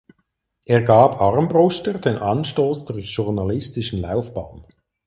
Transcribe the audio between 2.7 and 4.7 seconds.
zur journalistischen Laufbahn.